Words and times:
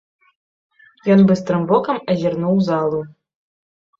Ён 1.15 1.21
быстрым 1.31 1.67
вокам 1.71 1.97
азірнуў 2.13 2.57
залу. 2.69 3.01